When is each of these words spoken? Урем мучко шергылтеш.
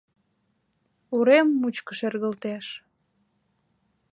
Урем 1.17 1.47
мучко 1.59 1.91
шергылтеш. 1.99 2.67